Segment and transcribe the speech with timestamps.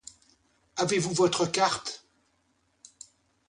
[0.77, 2.07] Avez-vous votre carte?